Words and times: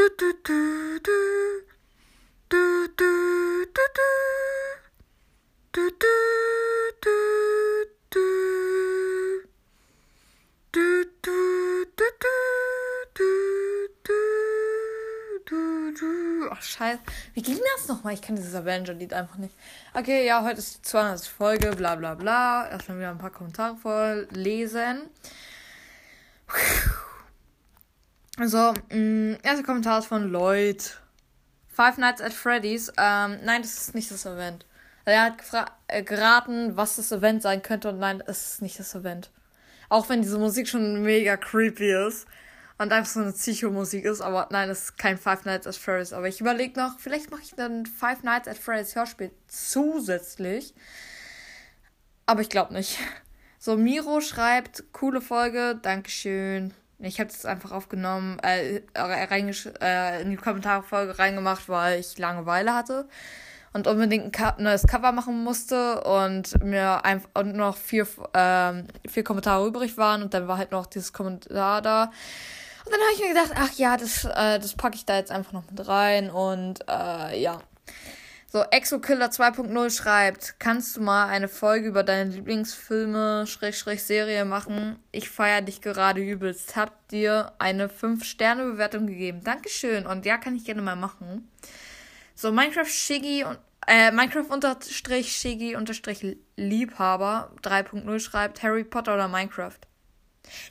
Ach, 0.00 0.06
scheiße. 16.62 16.98
Wie 17.34 17.42
ging 17.42 17.58
das 17.76 17.88
nochmal? 17.88 18.14
Ich 18.14 18.22
kann 18.22 18.36
dieses 18.36 18.54
Avenger-Lied 18.54 19.12
einfach 19.12 19.36
nicht. 19.36 19.54
Okay, 19.92 20.26
ja, 20.26 20.42
heute 20.42 20.60
ist 20.60 20.78
die 20.78 20.82
200. 20.82 21.26
Folge, 21.26 21.76
bla 21.76 21.96
bla 21.96 22.14
bla. 22.14 22.70
Erstmal 22.70 22.96
wieder 22.96 23.10
ein 23.10 23.18
paar 23.18 23.28
Kommentare 23.28 23.76
vorlesen. 23.76 25.10
Also, 28.40 28.72
mh, 28.88 29.36
erster 29.42 29.62
Kommentar 29.62 29.98
ist 29.98 30.06
von 30.06 30.30
Lloyd. 30.32 30.98
Five 31.68 31.98
Nights 31.98 32.22
at 32.22 32.32
Freddy's. 32.32 32.88
Ähm, 32.96 33.38
nein, 33.44 33.60
das 33.60 33.76
ist 33.76 33.94
nicht 33.94 34.10
das 34.10 34.24
Event. 34.24 34.64
Er 35.04 35.24
hat 35.24 35.34
äh, 35.88 36.02
geraten, 36.02 36.74
was 36.74 36.96
das 36.96 37.12
Event 37.12 37.42
sein 37.42 37.60
könnte 37.60 37.90
und 37.90 37.98
nein, 37.98 38.22
es 38.26 38.52
ist 38.52 38.62
nicht 38.62 38.78
das 38.78 38.94
Event. 38.94 39.30
Auch 39.90 40.08
wenn 40.08 40.22
diese 40.22 40.38
Musik 40.38 40.68
schon 40.68 41.02
mega 41.02 41.36
creepy 41.36 41.92
ist 42.06 42.26
und 42.78 42.90
einfach 42.94 43.12
so 43.12 43.20
eine 43.20 43.32
Psycho-Musik 43.32 44.06
ist, 44.06 44.22
aber 44.22 44.48
nein, 44.50 44.70
es 44.70 44.84
ist 44.84 44.96
kein 44.96 45.18
Five 45.18 45.44
Nights 45.44 45.66
at 45.66 45.76
Freddy's. 45.76 46.14
Aber 46.14 46.26
ich 46.26 46.40
überlege 46.40 46.80
noch, 46.80 46.98
vielleicht 46.98 47.30
mache 47.30 47.42
ich 47.42 47.54
dann 47.54 47.84
Five 47.84 48.22
Nights 48.22 48.48
at 48.48 48.56
Freddy's 48.56 48.96
Hörspiel 48.96 49.32
zusätzlich. 49.48 50.72
Aber 52.24 52.40
ich 52.40 52.48
glaube 52.48 52.72
nicht. 52.72 52.98
So, 53.58 53.76
Miro 53.76 54.22
schreibt, 54.22 54.84
coole 54.92 55.20
Folge, 55.20 55.78
Dankeschön. 55.82 56.72
Ich 57.02 57.20
habe 57.20 57.30
es 57.30 57.46
einfach 57.46 57.72
aufgenommen, 57.72 58.38
äh, 58.40 58.82
reingesch 58.94 59.68
äh, 59.80 60.22
in 60.22 60.30
die 60.30 60.36
Kommentarfolge 60.36 61.18
reingemacht, 61.18 61.68
weil 61.68 62.00
ich 62.00 62.18
Langeweile 62.18 62.74
hatte 62.74 63.08
und 63.72 63.86
unbedingt 63.86 64.24
ein 64.24 64.32
Co 64.32 64.62
neues 64.62 64.86
Cover 64.86 65.12
machen 65.12 65.44
musste 65.44 66.02
und 66.02 66.62
mir 66.64 67.04
einfach 67.04 67.28
und 67.34 67.54
noch 67.54 67.76
vier, 67.76 68.06
ähm, 68.34 68.86
vier 69.08 69.24
Kommentare 69.24 69.66
übrig 69.66 69.96
waren 69.96 70.22
und 70.22 70.34
dann 70.34 70.48
war 70.48 70.58
halt 70.58 70.72
noch 70.72 70.86
dieses 70.86 71.12
Kommentar 71.12 71.82
da. 71.82 72.04
Und 72.84 72.92
dann 72.92 73.00
habe 73.00 73.12
ich 73.14 73.20
mir 73.20 73.28
gedacht, 73.28 73.52
ach 73.54 73.72
ja, 73.78 73.96
das, 73.96 74.24
äh, 74.24 74.58
das 74.58 74.74
packe 74.74 74.96
ich 74.96 75.04
da 75.04 75.16
jetzt 75.16 75.30
einfach 75.30 75.52
noch 75.52 75.70
mit 75.70 75.86
rein 75.86 76.30
und 76.30 76.80
äh, 76.88 77.40
ja. 77.40 77.60
So, 78.52 78.64
Exokiller 78.64 79.28
2.0 79.28 79.90
schreibt, 79.90 80.58
kannst 80.58 80.96
du 80.96 81.02
mal 81.02 81.28
eine 81.28 81.46
Folge 81.46 81.86
über 81.86 82.02
deine 82.02 82.30
Lieblingsfilme, 82.30 83.46
Schrägstrich 83.46 84.02
Serie 84.02 84.44
machen? 84.44 84.98
Ich 85.12 85.30
feiere 85.30 85.62
dich 85.62 85.80
gerade 85.80 86.20
übelst. 86.20 86.74
Hab 86.74 87.06
dir 87.10 87.52
eine 87.60 87.86
5-Sterne-Bewertung 87.86 89.06
gegeben. 89.06 89.44
Dankeschön. 89.44 90.04
Und 90.04 90.26
ja, 90.26 90.36
kann 90.36 90.56
ich 90.56 90.64
gerne 90.64 90.82
mal 90.82 90.96
machen. 90.96 91.48
So, 92.34 92.50
Minecraft 92.50 92.88
Shiggy 92.88 93.44
und 93.44 93.56
äh, 93.86 94.10
Minecraft 94.10 94.50
unterstrich 94.50 95.36
Shiggy 95.36 95.76
unterstrich 95.76 96.36
Liebhaber 96.56 97.52
3.0 97.62 98.18
schreibt 98.18 98.64
Harry 98.64 98.82
Potter 98.82 99.14
oder 99.14 99.28
Minecraft. 99.28 99.78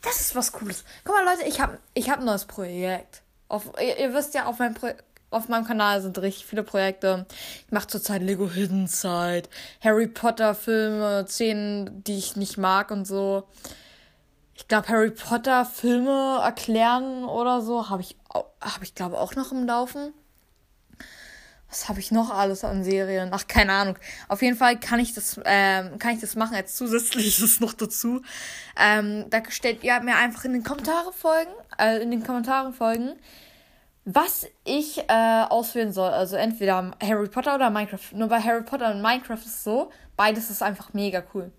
Das 0.02 0.20
ist 0.20 0.36
was 0.36 0.52
Cooles. 0.52 0.84
Guck 1.06 1.16
mal, 1.16 1.24
Leute, 1.24 1.48
ich 1.48 1.62
habe 1.62 1.80
ich 1.94 2.10
hab 2.10 2.20
ein 2.20 2.26
neues 2.26 2.44
Projekt. 2.44 3.22
Auf, 3.48 3.72
ihr, 3.82 3.98
ihr 3.98 4.14
wisst 4.14 4.34
ja, 4.34 4.48
auf 4.48 4.60
meinem, 4.60 4.74
Pro 4.74 4.90
auf 5.32 5.48
meinem 5.48 5.66
Kanal 5.66 6.02
sind 6.02 6.18
richtig 6.20 6.46
viele 6.46 6.64
Projekte. 6.64 7.26
Ich 7.66 7.72
mache 7.72 7.88
zurzeit 7.88 8.22
Lego 8.22 8.50
Hidden 8.50 8.88
Side, 8.88 9.44
Harry 9.82 10.08
Potter 10.08 10.56
Filme, 10.56 11.26
Szenen, 11.28 12.04
die 12.04 12.18
ich 12.18 12.36
nicht 12.36 12.58
mag 12.58 12.92
und 12.92 13.06
so. 13.06 13.48
Ich 14.56 14.68
glaube, 14.68 14.88
Harry 14.90 15.12
Potter 15.12 15.66
Filme 15.66 16.40
erklären 16.44 17.24
oder 17.24 17.62
so 17.62 17.90
habe 17.90 18.02
ich, 18.02 18.18
hab 18.34 18.82
ich 18.82 18.96
glaube 18.96 19.20
auch 19.20 19.36
noch 19.36 19.52
im 19.52 19.66
Laufen. 19.66 20.14
Was 21.70 21.88
habe 21.88 22.00
ich 22.00 22.12
noch 22.12 22.32
alles 22.32 22.64
an 22.64 22.84
Serien? 22.84 23.30
Ach, 23.32 23.46
keine 23.48 23.74
Ahnung. 23.74 23.98
Auf 24.28 24.42
jeden 24.42 24.58
Fall 24.58 24.80
kann 24.80 25.00
ich 25.00 25.14
das, 25.14 25.40
ähm, 25.46 26.00
kann 26.00 26.16
ich 26.16 26.20
das 26.20 26.36
machen 26.36 26.56
als 26.56 26.76
zusätzliches 26.76 27.60
noch 27.60 27.74
dazu. 27.74 28.24
Ähm, 28.76 29.30
da 29.30 29.42
stellt 29.50 29.84
ihr 29.84 30.00
mir 30.02 30.16
einfach 30.16 30.46
in 30.46 30.54
den 30.54 30.64
Kommentaren 30.64 31.14
folgen, 31.14 31.52
äh, 31.78 32.02
in 32.02 32.10
den 32.10 32.24
Kommentaren 32.24 32.74
folgen, 32.74 33.14
was 34.14 34.48
ich 34.66 34.98
äh, 35.08 35.46
auswählen 35.50 35.94
soll. 35.94 36.10
Also 36.10 36.36
entweder 36.36 36.92
Harry 37.02 37.28
Potter 37.28 37.56
oder 37.56 37.70
Minecraft. 37.70 38.14
Nur 38.14 38.28
bei 38.28 38.40
Harry 38.42 38.64
Potter 38.64 38.92
und 38.92 39.02
Minecraft 39.02 39.36
ist 39.36 39.46
es 39.46 39.64
so, 39.64 39.92
beides 40.18 40.50
ist 40.50 40.64
einfach 40.64 40.94
mega 40.94 41.24
cool. 41.34 41.52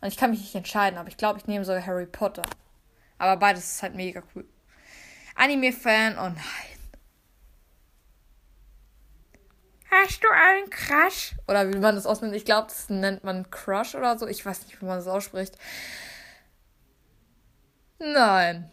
Und 0.00 0.08
ich 0.08 0.18
kann 0.18 0.30
mich 0.30 0.40
nicht 0.40 0.54
entscheiden, 0.54 0.98
aber 0.98 1.08
ich 1.08 1.16
glaube, 1.16 1.38
ich 1.38 1.46
nehme 1.46 1.64
sogar 1.64 1.86
Harry 1.86 2.06
Potter. 2.06 2.42
Aber 3.16 3.38
beides 3.38 3.64
ist 3.64 3.82
halt 3.82 3.94
mega 3.94 4.22
cool. 4.34 4.44
Anime-Fan, 5.34 6.18
oh 6.18 6.28
nein. 6.28 6.74
Hast 9.90 10.22
du 10.22 10.28
einen 10.28 10.68
Crush? 10.68 11.34
Oder 11.48 11.72
wie 11.72 11.78
man 11.78 11.94
das 11.94 12.04
ausnennt. 12.04 12.34
Ich 12.34 12.44
glaube, 12.44 12.66
das 12.68 12.90
nennt 12.90 13.24
man 13.24 13.50
Crush 13.50 13.94
oder 13.94 14.18
so. 14.18 14.26
Ich 14.26 14.44
weiß 14.44 14.66
nicht, 14.66 14.80
wie 14.80 14.84
man 14.84 14.98
das 14.98 15.06
ausspricht. 15.06 15.56
Nein. 17.98 18.70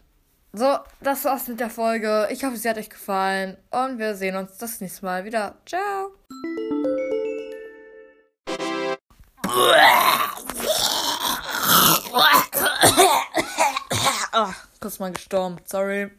So, 0.54 0.80
das 1.00 1.24
war's 1.24 1.48
mit 1.48 1.62
der 1.62 1.70
Folge. 1.70 2.28
Ich 2.30 2.44
hoffe, 2.44 2.58
sie 2.58 2.70
hat 2.70 2.78
euch 2.78 2.90
gefallen. 2.90 3.56
Und 3.70 4.00
wir 4.00 4.16
sehen 4.16 4.36
uns 4.36 4.58
das 4.58 4.82
nächste 4.82 5.06
Mal 5.06 5.24
wieder. 5.24 5.56
Ciao. 5.66 6.12
Oh, 14.34 14.54
kurz 14.80 15.00
mal 15.00 15.12
gestorben. 15.12 15.58
Sorry. 15.66 16.10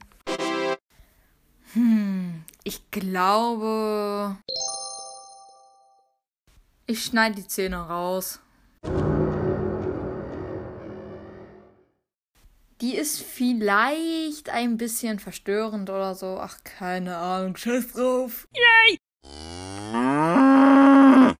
Hm, 1.72 2.44
ich 2.64 2.90
glaube. 2.90 4.36
Ich 6.86 7.04
schneide 7.04 7.36
die 7.36 7.46
Zähne 7.46 7.76
raus. 7.76 8.40
Die 12.92 12.98
ist 12.98 13.22
vielleicht 13.22 14.50
ein 14.50 14.76
bisschen 14.76 15.18
verstörend 15.18 15.88
oder 15.88 16.14
so. 16.14 16.36
Ach, 16.38 16.58
keine 16.62 17.16
Ahnung. 17.16 17.56
Scheiß 17.56 17.92
drauf. 17.92 18.46
Yay! 18.52 18.98